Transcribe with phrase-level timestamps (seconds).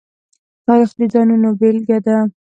[0.65, 2.17] تاریخ د ځانونو بېلګه ده.